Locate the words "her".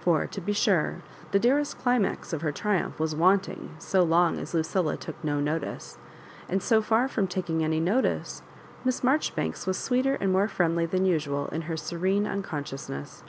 2.40-2.50, 11.68-11.76